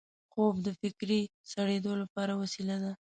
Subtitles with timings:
[0.31, 1.21] خوب د فکري
[1.51, 2.91] سړېدو لپاره وسیله ده